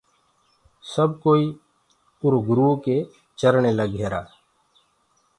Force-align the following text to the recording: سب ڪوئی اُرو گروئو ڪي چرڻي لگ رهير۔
سب 0.93 1.09
ڪوئی 1.23 1.45
اُرو 2.21 2.39
گروئو 2.47 2.73
ڪي 2.85 2.97
چرڻي 3.39 3.71
لگ 3.79 3.91
رهير۔ 4.11 4.15